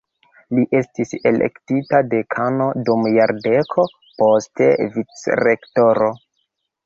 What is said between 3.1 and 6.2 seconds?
jardeko, poste vicrektoro.